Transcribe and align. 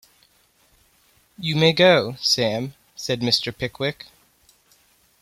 ‘You 1.37 1.55
may 1.55 1.73
go, 1.73 2.15
Sam,’ 2.21 2.73
said 2.95 3.21
Mr. 3.21 3.55
Pickwick. 3.55 4.07